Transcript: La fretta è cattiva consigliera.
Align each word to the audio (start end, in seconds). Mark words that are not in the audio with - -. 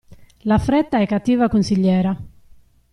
La 0.45 0.57
fretta 0.57 0.99
è 0.99 1.05
cattiva 1.05 1.47
consigliera. 1.47 2.19